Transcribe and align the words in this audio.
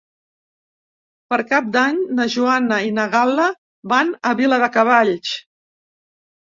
Per 1.33 1.39
Cap 1.51 1.67
d'Any 1.75 2.01
na 2.21 2.27
Joana 2.37 2.81
i 2.89 2.97
na 2.97 3.07
Gal·la 3.15 3.47
van 3.95 4.13
a 4.27 4.35
Viladecavalls. 4.43 5.39